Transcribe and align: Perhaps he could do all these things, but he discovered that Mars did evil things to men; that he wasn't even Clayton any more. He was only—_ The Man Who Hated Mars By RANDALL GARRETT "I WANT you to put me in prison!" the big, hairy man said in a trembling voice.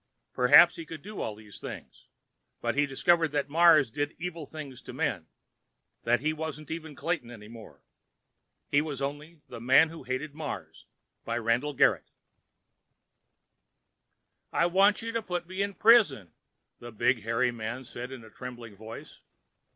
Perhaps 0.33 0.77
he 0.77 0.85
could 0.87 1.03
do 1.03 1.21
all 1.21 1.35
these 1.35 1.59
things, 1.59 2.07
but 2.59 2.73
he 2.75 2.87
discovered 2.87 3.27
that 3.27 3.49
Mars 3.49 3.91
did 3.91 4.15
evil 4.17 4.47
things 4.47 4.81
to 4.81 4.93
men; 4.93 5.27
that 6.05 6.21
he 6.21 6.33
wasn't 6.33 6.71
even 6.71 6.95
Clayton 6.95 7.29
any 7.29 7.47
more. 7.47 7.83
He 8.67 8.81
was 8.81 8.99
only—_ 8.99 9.41
The 9.47 9.61
Man 9.61 9.89
Who 9.89 10.01
Hated 10.01 10.33
Mars 10.33 10.87
By 11.23 11.37
RANDALL 11.37 11.73
GARRETT 11.75 12.09
"I 14.51 14.65
WANT 14.65 15.03
you 15.03 15.11
to 15.11 15.21
put 15.21 15.45
me 15.45 15.61
in 15.61 15.75
prison!" 15.75 16.33
the 16.79 16.91
big, 16.91 17.21
hairy 17.21 17.51
man 17.51 17.83
said 17.83 18.11
in 18.11 18.23
a 18.23 18.31
trembling 18.31 18.75
voice. 18.75 19.19